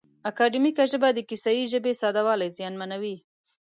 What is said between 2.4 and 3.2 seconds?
زیانمنوي.